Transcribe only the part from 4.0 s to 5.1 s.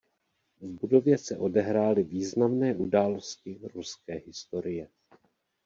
historie.